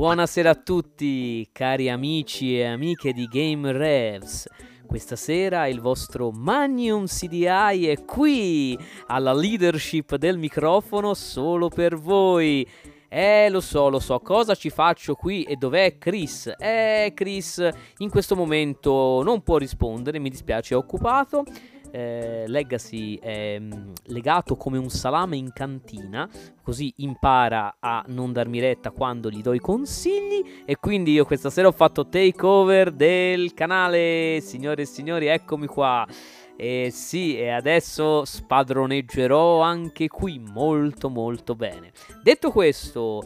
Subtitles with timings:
[0.00, 4.48] Buonasera a tutti, cari amici e amiche di Game Revs.
[4.86, 8.78] Questa sera il vostro Magnum CDI è qui
[9.08, 12.66] alla leadership del microfono solo per voi.
[13.10, 16.50] Eh, lo so, lo so, cosa ci faccio qui e dov'è Chris?
[16.56, 21.44] Eh, Chris in questo momento non può rispondere, mi dispiace, è occupato
[21.90, 26.28] eh, Legacy è mm, legato come un salame in cantina,
[26.62, 31.50] così impara a non darmi retta quando gli do i consigli e quindi io questa
[31.50, 36.06] sera ho fatto takeover del canale, signore e signori, eccomi qua.
[36.56, 41.90] E sì, e adesso spadroneggerò anche qui molto molto bene.
[42.22, 43.22] Detto questo,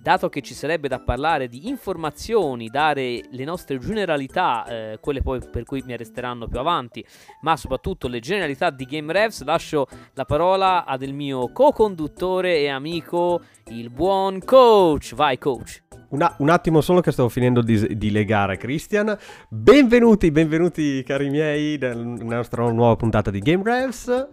[0.00, 5.40] dato che ci sarebbe da parlare di informazioni, dare le nostre generalità, eh, quelle poi
[5.50, 7.04] per cui mi arresteranno più avanti,
[7.42, 12.68] ma soprattutto le generalità di Game Revs, lascio la parola ad il mio co-conduttore e
[12.68, 15.14] amico, il buon coach.
[15.14, 15.82] Vai coach.
[16.10, 19.16] Una, un attimo solo che stavo finendo di, di, legare Christian.
[19.48, 24.28] Benvenuti, benvenuti cari miei nella nostra nuova puntata di Game Revs.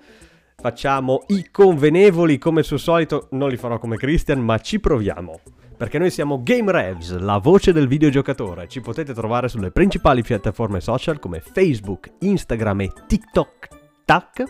[0.59, 5.39] Facciamo i convenevoli come suo solito, non li farò come Christian, ma ci proviamo.
[5.77, 8.67] Perché noi siamo Game Revs, la voce del videogiocatore.
[8.67, 13.67] Ci potete trovare sulle principali piattaforme social come Facebook, Instagram e TikTok.
[14.03, 14.44] Tac.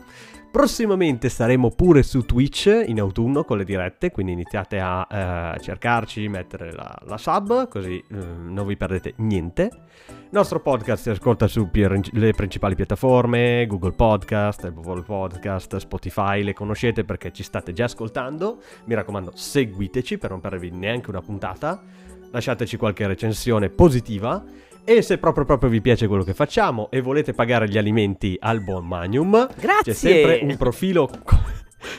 [0.58, 5.08] Prossimamente saremo pure su Twitch in autunno con le dirette, quindi iniziate a
[5.56, 9.70] eh, cercarci, mettere la, la sub, così eh, non vi perdete niente.
[10.08, 17.04] Il nostro podcast si ascolta sulle principali piattaforme, Google Podcast, Apple Podcast, Spotify, le conoscete
[17.04, 18.60] perché ci state già ascoltando.
[18.86, 21.84] Mi raccomando, seguiteci per non perdervi neanche una puntata.
[22.32, 24.44] Lasciateci qualche recensione positiva.
[24.90, 28.62] E se proprio, proprio vi piace quello che facciamo e volete pagare gli alimenti al
[28.62, 29.84] buon Magnum, Grazie.
[29.92, 31.10] c'è sempre un profilo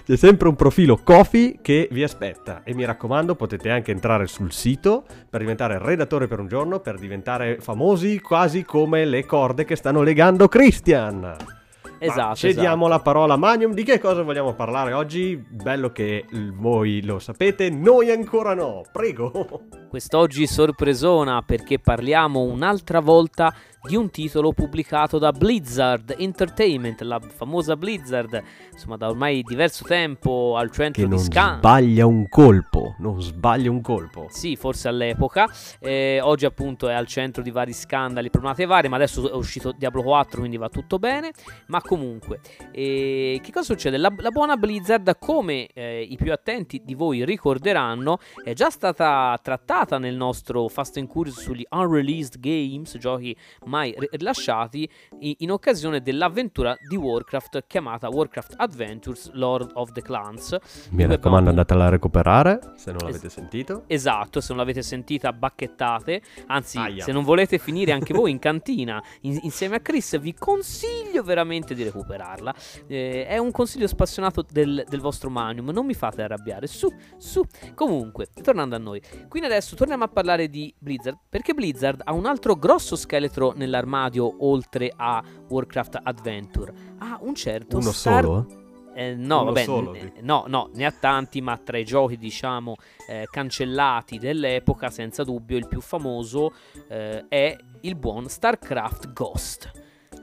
[0.07, 4.53] c'è sempre un profilo Kofi che vi aspetta e mi raccomando potete anche entrare sul
[4.53, 9.77] sito per diventare redattore per un giorno, per diventare famosi quasi come le corde che
[9.77, 11.58] stanno legando Christian.
[11.99, 12.29] Esatto.
[12.29, 12.89] Ma cediamo esatto.
[12.89, 13.73] la parola a Magnum.
[13.73, 15.37] Di che cosa vogliamo parlare oggi?
[15.37, 18.83] Bello che voi lo sapete, noi ancora no.
[18.93, 19.67] Prego.
[19.89, 27.77] Quest'oggi sorpresona perché parliamo un'altra volta di un titolo pubblicato da Blizzard Entertainment, la famosa
[27.77, 31.51] Blizzard, insomma da ormai diverso tempo al centro che di Scan.
[31.51, 34.27] Non sbaglia un colpo, non sbaglia un colpo.
[34.31, 35.49] Sì, forse all'epoca.
[35.79, 39.73] Eh, oggi appunto è al centro di vari scandali, problematiche varie, ma adesso è uscito
[39.73, 41.33] Diablo 4, quindi va tutto bene.
[41.69, 42.41] Ma comunque,
[42.73, 43.97] eh, che cosa succede?
[43.97, 49.39] La, la buona Blizzard, come eh, i più attenti di voi ricorderanno, è già stata
[49.41, 53.37] trattata nel nostro Fast and Curious sugli unreleased games, giochi
[53.69, 54.89] mai rilasciati
[55.21, 60.57] in occasione dell'avventura di Warcraft chiamata Warcraft Adventures Lord of the Clans.
[60.91, 63.85] Mi raccomando, andatela a recuperare se non l'avete es- sentito.
[63.87, 66.23] Esatto, se non l'avete sentita, bacchettate.
[66.47, 67.05] Anzi, Aia.
[67.05, 71.75] se non volete finire anche voi in cantina in- insieme a Chris, vi consiglio veramente
[71.75, 72.55] di recuperarla.
[72.87, 75.71] Eh, è un consiglio spassionato del, del vostro Magnum.
[75.71, 76.67] Non mi fate arrabbiare.
[76.67, 77.45] Su, su.
[77.75, 79.01] Comunque, tornando a noi.
[79.29, 81.19] Quindi adesso torniamo a parlare di Blizzard.
[81.29, 86.73] Perché Blizzard ha un altro grosso scheletro nell'armadio oltre a Warcraft Adventure?
[86.99, 88.25] Ha un certo Uno Star...
[88.25, 88.67] solo?
[88.95, 92.17] Eh, no, Uno vabbè, solo, n- no, no, ne ha tanti, ma tra i giochi,
[92.17, 92.75] diciamo,
[93.09, 96.53] eh, cancellati dell'epoca, senza dubbio, il più famoso
[96.89, 99.71] eh, è il buon StarCraft Ghost.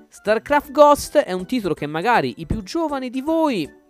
[0.10, 3.84] StarCraft Ghost è un titolo che magari i più giovani di voi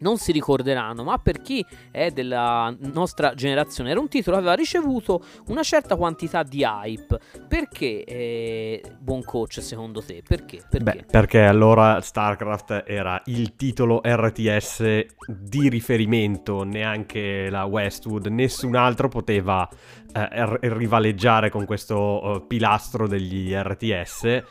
[0.00, 4.56] non si ricorderanno, ma per chi è della nostra generazione era un titolo che aveva
[4.56, 7.18] ricevuto una certa quantità di hype.
[7.48, 10.22] Perché, eh, buon coach, secondo te?
[10.26, 10.62] Perché?
[10.68, 10.84] perché?
[10.84, 19.08] Beh, perché allora StarCraft era il titolo RTS di riferimento, neanche la Westwood, nessun altro
[19.08, 19.68] poteva
[20.12, 24.42] eh, rivaleggiare con questo uh, pilastro degli RTS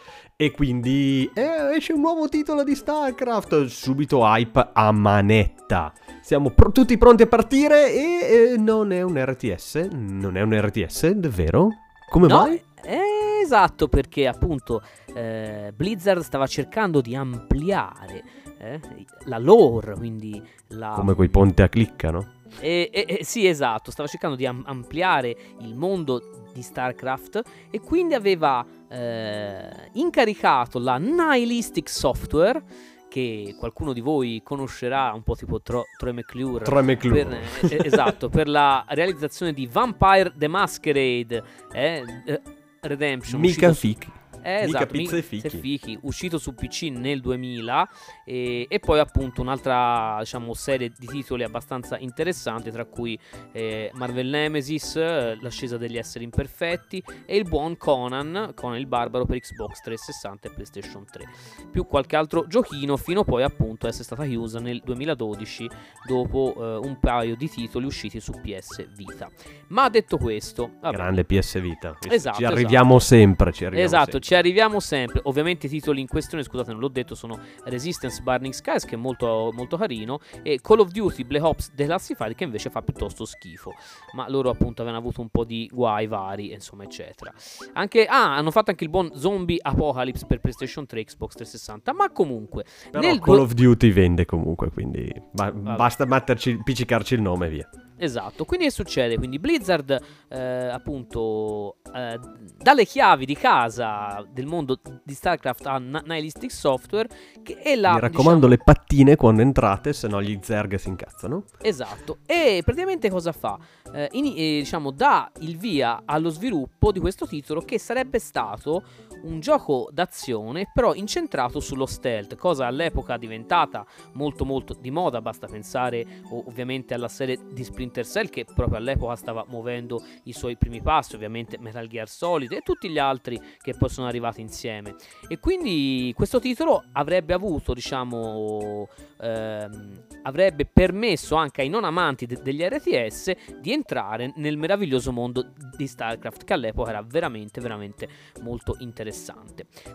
[0.42, 5.91] e quindi eh, esce un nuovo titolo di StarCraft, subito hype a manetta.
[6.22, 10.58] Siamo pr- tutti pronti a partire e eh, non è un RTS, non è un
[10.58, 11.68] RTS, davvero?
[12.08, 12.64] Come no, mai?
[12.82, 14.82] Eh, esatto, perché appunto
[15.14, 18.24] eh, Blizzard stava cercando di ampliare
[18.59, 18.80] eh,
[19.26, 20.94] la lore, quindi la...
[20.96, 22.39] Come quei ponti a cliccano?
[22.59, 28.13] E, e, sì, esatto, stava cercando di am- ampliare il mondo di StarCraft e quindi
[28.13, 32.61] aveva eh, incaricato la Nihilistic Software
[33.09, 37.25] che qualcuno di voi conoscerà un po' tipo Tro- Troy McClure, Troy McClure.
[37.25, 41.43] Per, eh, esatto, per la realizzazione di Vampire the Masquerade
[41.73, 42.41] eh, eh,
[42.81, 44.11] Redemption Mica fichi
[44.41, 45.50] Eh, Mica esatto, pizza mi- e fichi.
[45.50, 47.90] fichi, uscito su PC nel 2000
[48.26, 53.18] e, e poi appunto un'altra diciamo, serie di titoli abbastanza interessanti tra cui
[53.52, 54.96] eh, Marvel Nemesis,
[55.41, 60.52] l'ascesa degli esseri imperfetti e il buon Conan, Conan il barbaro per Xbox 360 e
[60.52, 61.26] PlayStation 3
[61.72, 65.70] più qualche altro giochino fino poi appunto a essere stata chiusa nel 2012
[66.08, 69.30] dopo eh, un paio di titoli usciti su PS Vita
[69.68, 71.97] ma detto questo vabbè, Grande PS Vita.
[72.09, 74.28] Esatto, Ci arriviamo sempre, ci arriviamo Esatto, sempre.
[74.29, 75.22] Ci arriviamo sempre.
[75.23, 78.96] Ovviamente i titoli in questione, scusate, non l'ho detto, sono Resistance Burning Skies, che è
[78.96, 83.73] molto, molto carino, e Call of Duty Black Ops Declassified, che invece fa piuttosto schifo.
[84.14, 87.34] Ma loro appunto avevano avuto un po' di guai vari, insomma, eccetera.
[87.73, 91.91] Anche, ah, hanno fatto anche il buon Zombie Apocalypse per PlayStation 3 Xbox 360.
[91.93, 97.16] Ma comunque, Però nel Call due- of Duty vende comunque, quindi ba- basta metterci, piccicarci
[97.16, 97.70] il nome e via.
[97.99, 99.17] Esatto, quindi che succede?
[99.17, 99.99] Quindi Blizzard,
[100.29, 102.17] eh, appunto, eh,
[102.57, 107.09] dalle chiavi di casa del mondo di StarCraft a Nihilistic Software,
[107.43, 107.93] che è la...
[107.93, 111.43] Mi raccomando diciamo- le pattine quando entrate, se no gli zerg si incazzano.
[111.61, 113.57] Esatto, e praticamente cosa fa?
[113.93, 118.84] Eh, ini- eh, diciamo, dà il via allo sviluppo di questo titolo che sarebbe stato
[119.24, 125.48] un gioco d'azione però incentrato sullo stealth, cosa all'epoca diventata molto molto di moda, basta
[125.48, 130.82] pensare ovviamente alla serie di Splinter Cell che proprio all'epoca stava muovendo i suoi primi
[130.82, 134.96] passi, ovviamente Metal Gear Solid e tutti gli altri che poi sono arrivati insieme.
[135.28, 138.88] E quindi questo titolo avrebbe avuto, diciamo,
[139.20, 145.52] ehm, avrebbe permesso anche ai non amanti de- degli RTS di entrare nel meraviglioso mondo
[145.76, 148.08] di StarCraft che all'epoca era veramente veramente
[148.42, 149.09] molto interessante.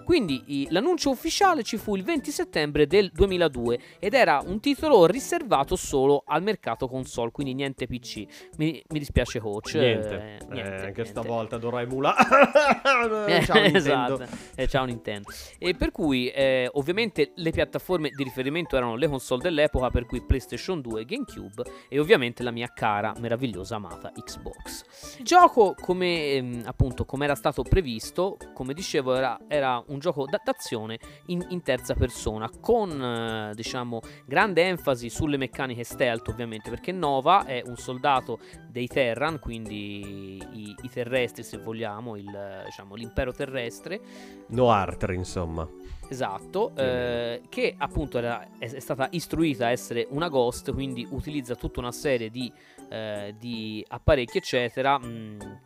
[0.04, 5.06] Quindi i- l'annuncio ufficiale ci fu il 20 settembre del 2002 ed era un titolo
[5.06, 8.24] riservato solo al mercato console, quindi niente PC.
[8.58, 9.74] Mi, mi dispiace coach.
[9.74, 11.04] Niente, eh, Eh, niente, anche niente.
[11.06, 12.22] stavolta dovrà emulare.
[13.34, 13.78] Eh, Ciao Nintendo.
[13.78, 15.28] esatto, Eh, ciao Nintendo.
[15.58, 20.22] E per cui eh, ovviamente le piattaforme di riferimento erano le console dell'epoca, per cui
[20.22, 25.16] PlayStation 2, GameCube e ovviamente la mia cara, meravigliosa, amata Xbox.
[25.18, 30.24] Il gioco, come ehm, appunto come era stato previsto, come dicevo, era, era un gioco
[30.26, 36.70] da- d'azione in, in terza persona, con eh, diciamo grande enfasi sulle meccaniche stealth, ovviamente,
[36.70, 38.38] perché Nova è un soldato
[38.70, 44.00] dei Terran, quindi i, i terrestri, se vogliamo, il, diciamo, l'impero terrestre.
[44.48, 45.68] No Arter, insomma.
[46.08, 51.54] Esatto, eh, che appunto era- è, è stata istruita a essere una ghost, quindi utilizza
[51.54, 52.52] tutta una serie di,
[52.90, 54.98] eh, di apparecchi, eccetera.
[54.98, 55.60] mh,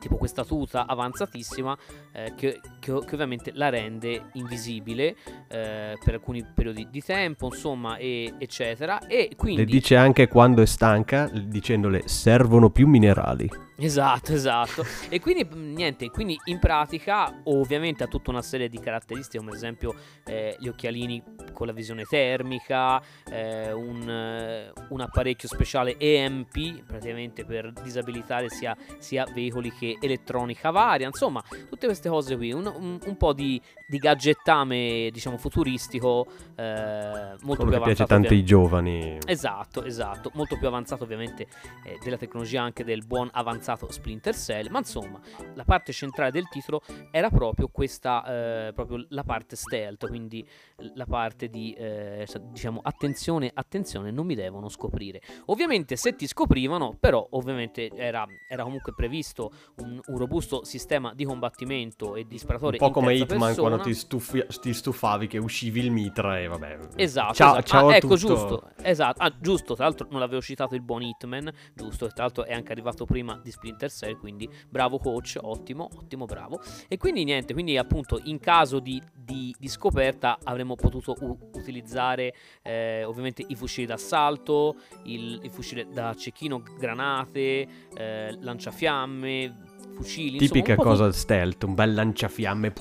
[0.00, 1.76] tipo questa tuta avanzatissima
[2.12, 5.14] eh, che, che- che ovviamente la rende invisibile
[5.48, 9.06] eh, per alcuni periodi di tempo, insomma, e- eccetera.
[9.06, 13.48] E quindi Le dice anche quando è stanca, dicendole servono più minerali.
[13.80, 14.84] Esatto, esatto.
[15.08, 19.50] e quindi mh, niente, quindi in pratica ovviamente ha tutta una serie di caratteristiche, come
[19.50, 19.94] ad esempio
[20.26, 21.22] eh, gli occhialini
[21.52, 23.00] con la visione termica,
[23.30, 30.70] eh, un, eh, un apparecchio speciale EMP, praticamente per disabilitare sia, sia veicoli che elettronica
[30.70, 36.26] varia, insomma, tutte queste cose qui, un, un- un po' di, di gadgettame, diciamo, futuristico,
[36.56, 38.06] eh, molto Quello più che piace avanzato.
[38.06, 39.18] tanto ai giovani.
[39.26, 41.46] Esatto, esatto, molto più avanzato ovviamente
[41.84, 45.20] eh, della tecnologia anche del buon avanzato Splinter Cell, ma insomma
[45.54, 46.80] la parte centrale del titolo
[47.10, 50.46] era proprio questa, eh, proprio la parte stealth, quindi
[50.94, 55.20] la parte di, eh, diciamo, attenzione, attenzione, non mi devono scoprire.
[55.46, 61.24] Ovviamente se ti scoprivano, però ovviamente era, era comunque previsto un, un robusto sistema di
[61.24, 63.68] combattimento e di sparatore Un po' come Hitman persona.
[63.68, 66.78] quando ti, stufi- ti stufavi che uscivi il mitra e vabbè.
[66.96, 67.62] Esatto, Ciao, esatto.
[67.66, 68.16] ciao Ah, ecco, tutto.
[68.16, 68.70] giusto.
[68.82, 69.22] Esatto.
[69.22, 72.72] Ah, giusto, tra l'altro non l'avevo citato il buon Hitman, giusto, tra l'altro è anche
[72.72, 76.60] arrivato prima di Splinter Cell, quindi bravo coach, ottimo, ottimo, bravo.
[76.88, 82.34] E quindi niente, quindi appunto in caso di, di- di scoperta avremmo potuto u- utilizzare
[82.62, 89.54] eh, ovviamente i fucili d'assalto, il, il fucile da cecchino, granate, eh, lanciafiamme,
[89.94, 92.72] fucili, insomma, Tipica po' cosa stealth, un bel lanciafiamme.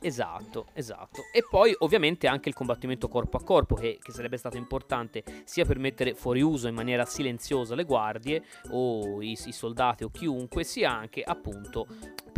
[0.00, 1.22] Esatto, esatto.
[1.32, 5.64] E poi ovviamente anche il combattimento corpo a corpo che, che sarebbe stato importante sia
[5.64, 10.62] per mettere fuori uso in maniera silenziosa le guardie o i, i soldati o chiunque,
[10.62, 11.86] sia anche appunto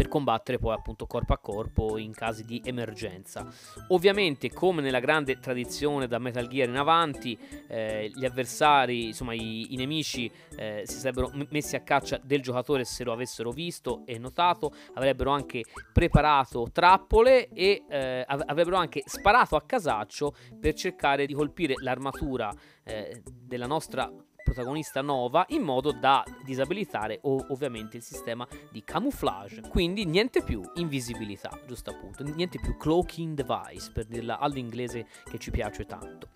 [0.01, 3.47] per combattere poi appunto corpo a corpo in casi di emergenza.
[3.89, 7.39] Ovviamente come nella grande tradizione da Metal Gear in avanti,
[7.69, 12.85] eh, gli avversari, insomma i, i nemici eh, si sarebbero messi a caccia del giocatore
[12.85, 19.03] se lo avessero visto e notato, avrebbero anche preparato trappole e eh, av- avrebbero anche
[19.05, 22.53] sparato a casaccio per cercare di colpire l'armatura
[22.85, 24.11] eh, della nostra
[24.43, 29.63] protagonista Nova in modo da disabilitare o- ovviamente il sistema di camouflage.
[29.69, 35.51] Quindi niente più invisibilità, giusto appunto, niente più cloaking device per dirla all'inglese che ci
[35.51, 36.31] piace tanto.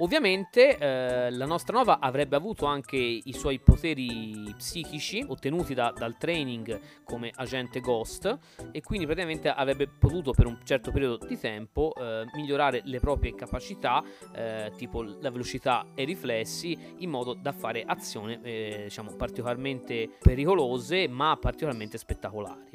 [0.00, 6.16] Ovviamente eh, la nostra nova avrebbe avuto anche i suoi poteri psichici ottenuti da, dal
[6.16, 8.38] training come agente Ghost
[8.72, 13.34] e quindi praticamente avrebbe potuto per un certo periodo di tempo eh, migliorare le proprie
[13.34, 14.02] capacità
[14.34, 20.08] eh, tipo la velocità e i riflessi in modo da fare azioni eh, diciamo particolarmente
[20.18, 22.68] pericolose ma particolarmente spettacolari.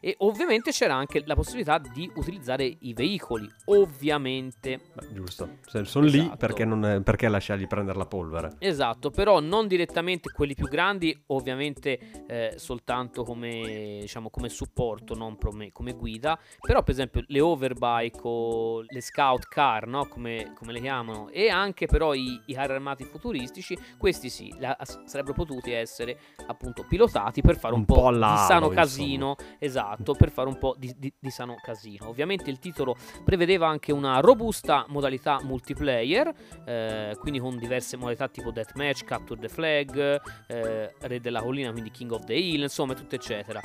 [0.00, 4.80] E ovviamente c'era anche la possibilità di utilizzare i veicoli, ovviamente.
[4.94, 6.46] Beh, giusto, sono lì Esatto.
[6.46, 8.56] Perché, non, perché lasciargli prendere la polvere?
[8.58, 15.36] Esatto, però non direttamente quelli più grandi, ovviamente eh, soltanto come, diciamo, come supporto, non
[15.38, 16.38] come, come, guida.
[16.60, 20.06] Però per esempio le overbike o le scout car, no?
[20.06, 24.76] come, come, le chiamano, e anche però i, i carri armati futuristici, questi sì, la,
[25.04, 29.36] sarebbero potuti essere appunto pilotati per fare un, un po', po di sano casino.
[29.58, 32.08] Esatto, per fare un po' di, di, di sano casino.
[32.08, 36.34] Ovviamente il titolo prevedeva anche una robusta modalità multiplayer multiplayer,
[36.64, 41.90] eh, quindi con diverse modalità tipo Deathmatch, Capture the Flag, eh, Re della Collina, quindi
[41.90, 43.60] King of the Hill, insomma, tutto eccetera.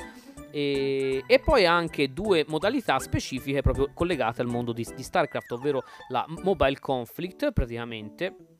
[0.50, 5.82] E, e, poi anche due modalità specifiche proprio collegate al mondo di, di StarCraft, ovvero
[6.08, 8.53] la Mobile Conflict praticamente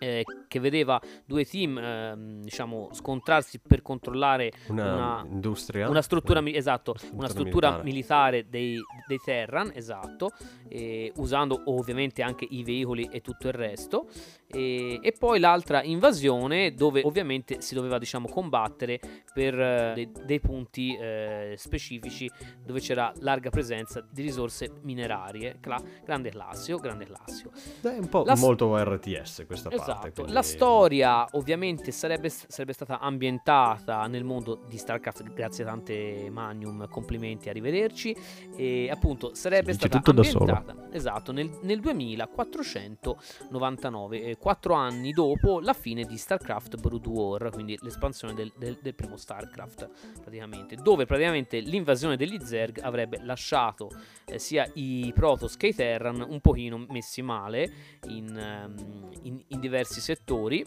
[0.00, 5.88] eh, che vedeva due team eh, diciamo scontrarsi per controllare una, una, industria?
[5.88, 10.30] una struttura, mi- esatto, una struttura militare, militare dei, dei, Terran esatto
[10.68, 14.08] eh, usando ovviamente anche i veicoli e tutto il resto.
[14.52, 18.98] E, poi l'altra invasione dove ovviamente si doveva diciamo combattere
[19.32, 22.28] per uh, dei, dei, punti uh, specifici
[22.64, 25.58] dove c'era larga presenza di risorse minerarie.
[25.60, 27.50] Cla- grande classio grande classio
[27.82, 30.12] è un po' La molto RTS questa esatto.
[30.12, 30.32] quindi...
[30.32, 36.88] la storia ovviamente sarebbe, sarebbe, stata ambientata nel mondo di StarCraft grazie a tante Magnum
[36.88, 38.14] complimenti arrivederci
[38.56, 46.16] e appunto sarebbe stata ambientata esatto nel, nel 2499 quattro anni dopo la fine di
[46.16, 49.88] StarCraft Brood War, quindi l'espansione del, del, del, primo StarCraft,
[50.20, 53.90] praticamente, dove praticamente l'invasione degli Zerg avrebbe lasciato
[54.26, 57.72] eh, sia i Protoss che i Terran un pochino messi male
[58.08, 60.64] in, um, in, in diversi settori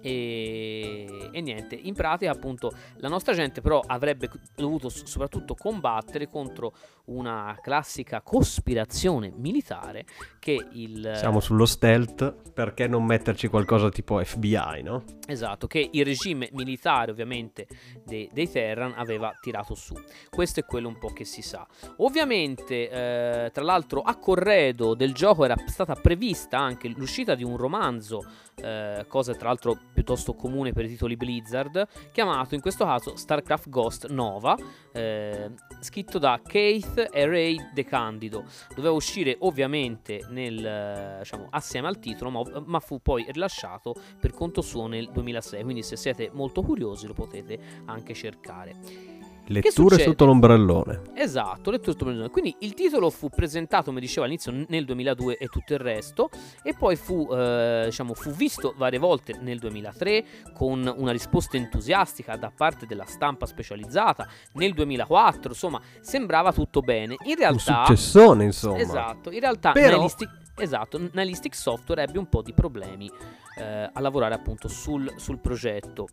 [0.00, 6.72] e, e, niente, in pratica appunto la nostra gente però avrebbe dovuto soprattutto combattere contro
[7.06, 10.04] una classica cospirazione militare
[10.38, 11.12] che il...
[11.16, 15.04] Siamo sullo stealth, perché non metterci qualcosa tipo FBI, no?
[15.26, 17.66] Esatto, che il regime militare ovviamente
[18.04, 19.94] dei, dei Terran aveva tirato su.
[20.28, 21.66] Questo è quello un po' che si sa.
[21.96, 27.56] Ovviamente, eh, tra l'altro, a corredo del gioco era stata prevista anche l'uscita di un
[27.56, 28.24] romanzo
[28.62, 33.68] eh, cosa tra l'altro piuttosto comune per i titoli Blizzard, chiamato in questo caso StarCraft
[33.68, 34.56] Ghost Nova,
[34.92, 38.44] eh, scritto da Keith e Ray De Candido.
[38.74, 44.62] Doveva uscire ovviamente nel, diciamo, assieme al titolo, ma, ma, fu poi rilasciato per conto
[44.62, 49.09] suo nel 2006, quindi se siete molto curiosi lo potete anche cercare.
[49.50, 51.02] Letture sotto l'ombrellone.
[51.14, 52.30] Esatto, letture sotto l'ombrellone.
[52.30, 56.30] Quindi il titolo fu presentato, come dicevo all'inizio, nel 2002 e tutto il resto,
[56.62, 62.36] e poi fu, eh, diciamo, fu visto varie volte nel 2003 con una risposta entusiastica
[62.36, 67.16] da parte della stampa specializzata, nel 2004, insomma, sembrava tutto bene.
[67.24, 67.80] In realtà...
[67.80, 68.78] Un successone, insomma.
[68.78, 69.96] Esatto, in realtà Però...
[69.96, 73.10] Nihilistic, esatto, Nihilistic Software ebbe un po' di problemi
[73.58, 76.06] eh, a lavorare appunto sul, sul progetto.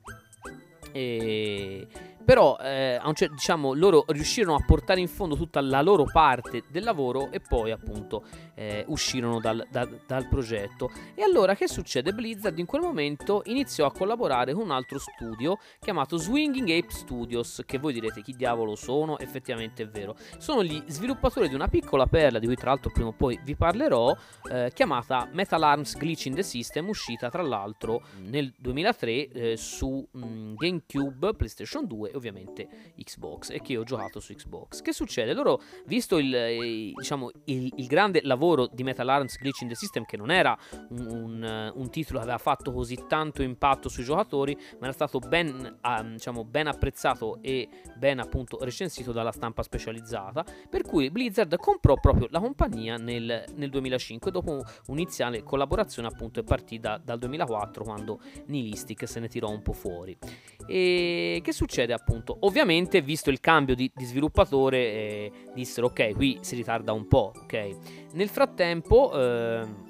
[0.92, 1.86] E
[2.28, 6.84] però eh, cer- diciamo, loro riuscirono a portare in fondo tutta la loro parte del
[6.84, 8.22] lavoro e poi appunto
[8.54, 10.92] eh, uscirono dal, da, dal, progetto.
[11.16, 12.12] E allora che succede?
[12.12, 17.64] Blizzard in quel momento iniziò a collaborare con un altro studio chiamato Swinging Ape Studios,
[17.66, 20.18] che voi direte chi diavolo sono, effettivamente è vero.
[20.38, 23.56] Sono gli sviluppatori di una piccola perla, di cui tra l'altro prima o poi vi
[23.56, 24.14] parlerò,
[24.52, 30.06] eh, chiamata Metal Arms Glitch in the System, uscita tra l'altro nel 2003 eh, su
[30.12, 34.82] mh, mm, GameCube, PlayStation 2 ovviamente Xbox e che ho giocato su Xbox.
[34.82, 35.34] Che succede?
[35.34, 39.76] Loro, visto il, eh, diciamo, il, il grande lavoro di Metal Arms Glitch in the
[39.76, 40.58] System, che non era
[40.90, 45.20] un, un, un, titolo che aveva fatto così tanto impatto sui giocatori, ma era stato
[45.20, 51.56] ben, um, diciamo, ben apprezzato e ben appunto recensito dalla stampa specializzata, per cui Blizzard
[51.58, 57.84] comprò proprio la compagnia nel, nel 2005 dopo un'iniziale collaborazione appunto è partita dal 2004
[57.84, 60.18] quando Nihilistic se ne tirò un po' fuori.
[60.68, 62.07] E che succede appunto?
[62.08, 62.38] Appunto.
[62.42, 67.34] Ovviamente, visto il cambio di, di sviluppatore, eh, dissero ok, qui si ritarda un po',
[67.36, 67.78] ok.
[68.14, 69.12] Nel frattempo...
[69.14, 69.86] Eh,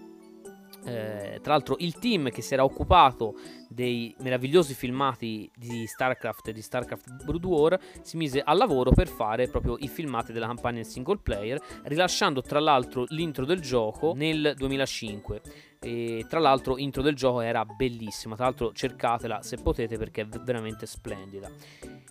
[0.86, 3.34] eh, tra l'altro il team che si era occupato
[3.68, 9.08] dei meravigliosi filmati di StarCraft e di StarCraft Brood War si mise al lavoro per
[9.08, 14.14] fare proprio i filmati della campagna in single player, rilasciando tra l'altro l'intro del gioco
[14.16, 15.42] nel 2005.
[15.80, 20.26] E tra l'altro intro del gioco era bellissima, tra l'altro cercatela se potete perché è
[20.26, 21.50] veramente splendida.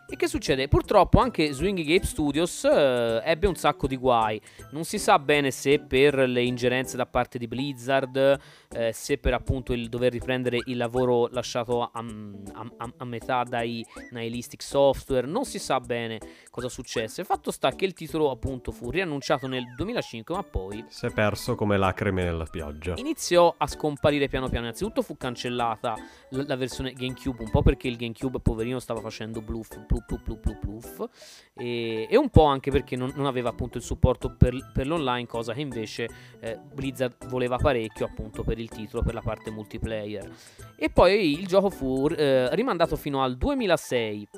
[0.08, 0.68] E che succede?
[0.68, 4.40] Purtroppo anche Swing Game Studios eh, ebbe un sacco di guai.
[4.70, 8.38] Non si sa bene se per le ingerenze da parte di Blizzard,
[8.70, 12.04] eh, se per appunto il dover riprendere il lavoro lasciato a, a,
[12.76, 17.24] a, a metà dai Nihilistic Software, non si sa bene cosa successe.
[17.24, 21.54] Fatto sta che il titolo appunto fu riannunciato nel 2005, ma poi si è perso
[21.54, 22.94] come lacrime nella pioggia.
[22.96, 24.66] Iniziò a scomparire piano piano.
[24.66, 25.94] Innanzitutto fu cancellata
[26.30, 30.22] la, la versione GameCube, un po' perché il GameCube poverino stava facendo bluff, bluff, bluff,
[30.22, 31.08] bluff, bluff, bluff
[31.54, 35.26] e, e, un po' anche perché non, non aveva appunto il supporto per, per, l'online,
[35.26, 36.08] cosa che invece
[36.40, 40.30] eh, Blizzard voleva parecchio appunto per il titolo, per la parte multiplayer.
[40.76, 44.28] E poi il gioco fu eh, rimandato fino al 2006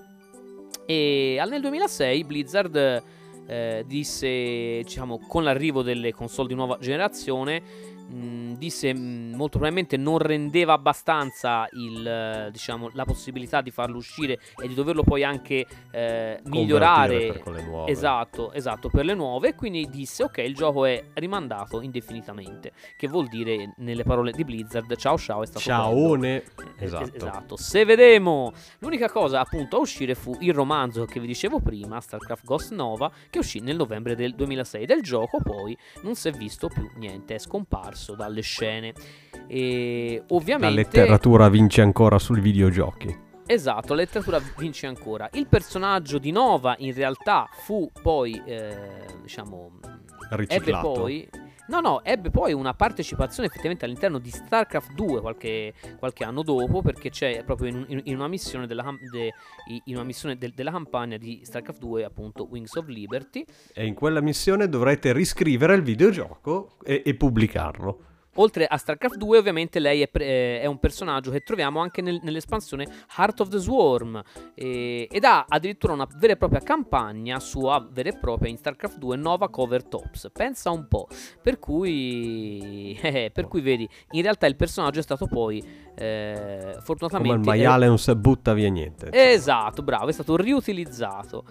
[0.86, 3.02] e nel 2006 Blizzard
[3.46, 7.62] eh, disse, diciamo, con l'arrivo delle console di nuova generazione,
[8.08, 14.38] mh, disse mh, molto probabilmente non rendeva abbastanza il, diciamo, la possibilità di farlo uscire
[14.62, 19.48] e di doverlo poi anche eh, migliorare per esatto, esatto per le nuove.
[19.48, 24.44] E quindi disse ok il gioco è rimandato indefinitamente che vuol dire nelle parole di
[24.44, 26.36] Blizzard ciao ciao è stato ciaone.
[26.78, 27.16] eh, esatto.
[27.16, 27.56] esatto.
[27.56, 32.44] Se vedemo l'unica cosa appunto a uscire fu il romanzo che vi dicevo prima StarCraft
[32.44, 36.68] Ghost Nova che uscì nel novembre del 2006 del gioco poi non si è visto
[36.68, 38.94] più niente è scomparso scomparso dalle scene.
[39.48, 40.74] E ovviamente...
[40.74, 43.26] La letteratura vince ancora sui videogiochi.
[43.46, 45.28] Esatto, la letteratura vince ancora.
[45.32, 49.80] Il personaggio di Nova in realtà fu poi, eh, diciamo,
[50.30, 50.90] Riciclato.
[50.90, 51.28] ebbe poi
[51.68, 56.80] No, no, ebbe poi una partecipazione effettivamente all'interno di StarCraft 2 qualche, qualche anno dopo,
[56.80, 59.32] perché c'è proprio in, in, in una missione, della, de,
[59.84, 63.44] in una missione de, della campagna di StarCraft 2, appunto Wings of Liberty.
[63.74, 68.04] E in quella missione dovrete riscrivere il videogioco e, e pubblicarlo.
[68.40, 72.02] Oltre a StarCraft 2, ovviamente lei è, pre- eh, è un personaggio che troviamo anche
[72.02, 74.22] nel- nell'espansione Heart of the Swarm
[74.54, 78.98] e- ed ha addirittura una vera e propria campagna sua vera e propria in StarCraft
[78.98, 80.30] 2 Nova Cover Tops.
[80.32, 81.08] Pensa un po'.
[81.42, 85.62] Per cui, eh, per cui vedi, in realtà il personaggio è stato poi
[85.96, 87.36] eh, fortunatamente...
[87.36, 89.08] Come il maiale non si butta via niente.
[89.10, 91.44] Esatto, bravo, è stato riutilizzato.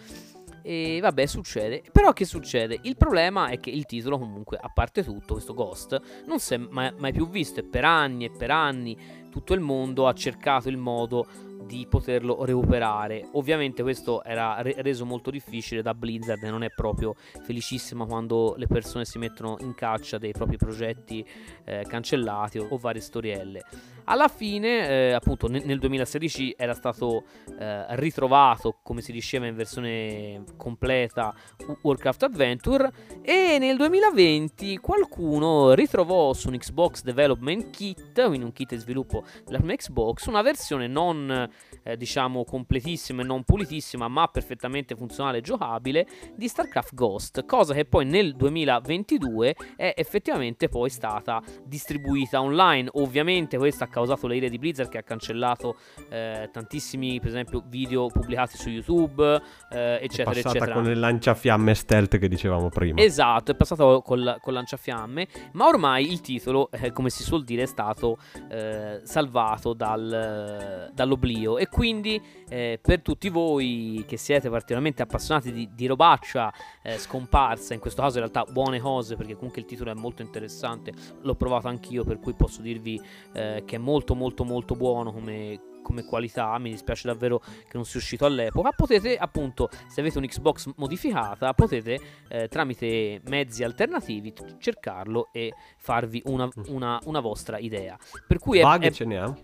[0.67, 1.82] E vabbè, succede.
[1.93, 2.77] Però che succede?
[2.82, 6.58] Il problema è che il titolo, comunque, a parte tutto, questo Ghost, non si è
[6.58, 7.62] mai, mai più visto.
[7.62, 8.97] E per anni e per anni
[9.30, 11.25] tutto il mondo ha cercato il modo
[11.65, 13.30] di poterlo recuperare.
[13.34, 18.56] Ovviamente questo era re- reso molto difficile da Blizzard e non è proprio felicissima quando
[18.58, 21.25] le persone si mettono in caccia dei propri progetti
[21.63, 23.63] eh, cancellati o, o, varie storielle.
[24.10, 27.26] Alla fine, eh, appunto, nel, nel 2016 era stato
[27.60, 31.36] eh, ritrovato, come si diceva in versione completa,
[31.82, 32.91] Warcraft Adventure
[33.22, 39.26] e nel 2020 qualcuno ritrovò su un Xbox Development Kit, quindi un kit di sviluppo
[39.46, 41.50] della Xbox, una versione non
[41.84, 47.74] eh, diciamo completissima e non pulitissima, ma perfettamente funzionale e giocabile di StarCraft Ghost, cosa
[47.74, 52.88] che poi nel 2022 è effettivamente poi stata distribuita online.
[52.93, 55.76] Ovviamente questo ha causato le ire di Blizzard che ha cancellato
[56.10, 60.74] eh, tantissimi, per esempio, video pubblicati su YouTube, eh, eccetera, è eccetera.
[60.74, 63.02] con il lanciafiamme stealth che dicevamo prima.
[63.02, 67.64] Esatto, è passato col, col lanciafiamme, ma ormai il titolo, eh, come si suol dire,
[67.64, 68.18] è stato
[68.50, 75.70] eh, salvato dal, dall'oblio e quindi eh, per tutti voi che siete particolarmente appassionati di,
[75.74, 79.90] di robaccia eh, scomparsa, in questo caso in realtà buone cose, perché comunque il titolo
[79.90, 84.76] è molto interessante, l'ho provato anch'io, per cui posso dirvi che è molto molto molto
[84.76, 90.02] buono come, come qualità, mi dispiace davvero che non sia uscito all'epoca, potete appunto, se
[90.02, 96.63] avete un Xbox modificata, potete eh, tramite mezzi alternativi cercarlo e farvi una, mm.
[96.67, 97.97] una, una vostra idea.
[98.28, 99.36] Per cui Bug è, ce ne ha?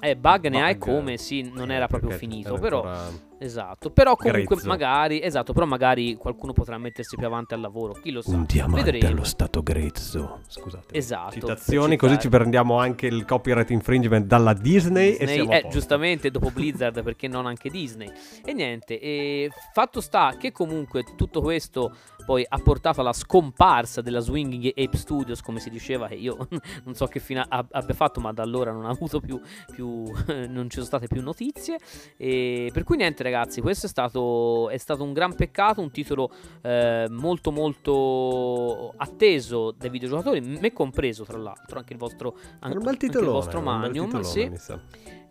[0.00, 3.30] Eh, bug, bug ne hai come, sì, non eh, era proprio finito, però...
[3.42, 4.68] Esatto, però comunque grezzo.
[4.68, 8.30] magari, esatto, però magari qualcuno potrà mettersi più avanti al lavoro, chi lo sa.
[8.30, 9.12] Un diamante Vedremo.
[9.12, 10.40] allo stato grezzo.
[10.46, 10.94] Scusate.
[10.96, 11.32] Esatto.
[11.32, 16.30] Citazioni, così ci prendiamo anche il copyright infringement dalla Disney, Disney e siamo eh, giustamente
[16.30, 18.10] dopo Blizzard perché non anche Disney.
[18.44, 24.20] E niente, e fatto sta che comunque tutto questo poi ha portato alla scomparsa della
[24.20, 26.48] Swinging Ape Studios, come si diceva, che io
[26.84, 29.40] non so che fine abbia fatto, ma da allora non ha avuto più,
[29.72, 30.04] più
[30.48, 31.78] non ci sono state più notizie.
[32.16, 36.30] E per cui niente, ragazzi questo è stato, è stato un gran peccato, un titolo
[36.62, 43.26] eh, molto molto atteso dai videogiocatori, me compreso tra l'altro, anche il vostro, anche, titolone,
[43.26, 44.20] il vostro Magnum.
[44.20, 44.50] Sì.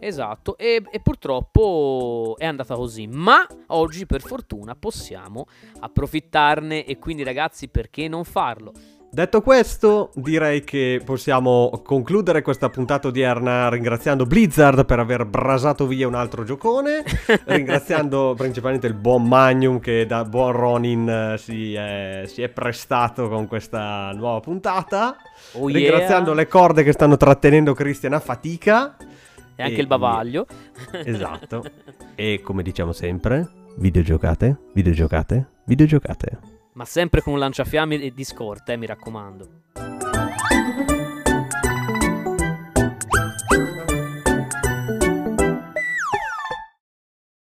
[0.03, 5.45] Esatto, e, e, purtroppo è andata così, ma oggi per fortuna possiamo
[5.79, 8.73] approfittarne e quindi ragazzi perché non farlo?
[9.13, 16.07] Detto questo, direi che possiamo concludere questa puntata odierna ringraziando Blizzard per aver brasato via
[16.07, 17.03] un altro giocone,
[17.45, 23.29] ringraziando principalmente il buon Magnum che da buon Ronin eh, si è, si è prestato
[23.29, 25.17] con questa nuova puntata,
[25.51, 25.77] oh yeah.
[25.77, 28.95] ringraziando le corde che stanno trattenendo Christian a fatica.
[29.55, 30.45] E anche e il bavaglio.
[30.91, 31.63] Esatto.
[32.15, 38.77] e come diciamo sempre, videogiocate, videogiocate, videogiocate ma sempre con un lanciafiamme di scorta, eh,
[38.77, 40.10] mi raccomando.